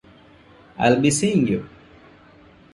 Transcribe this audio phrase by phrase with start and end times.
[0.79, 1.69] I'll be seeing you.